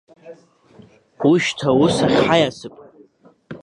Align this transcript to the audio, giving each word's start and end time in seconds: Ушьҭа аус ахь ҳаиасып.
Ушьҭа 1.29 1.67
аус 1.73 1.95
ахь 2.05 2.19
ҳаиасып. 2.27 2.75